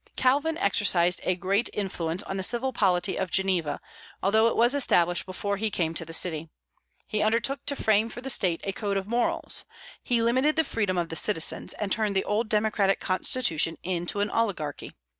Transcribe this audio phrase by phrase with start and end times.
[0.15, 3.79] Calvin exercised a great influence on the civil polity of Geneva,
[4.23, 6.49] although it was established before he came to the city.
[7.05, 9.63] He undertook to frame for the State a code of morals.
[10.01, 14.31] He limited the freedom of the citizens, and turned the old democratic constitution into an
[14.31, 14.95] oligarchy.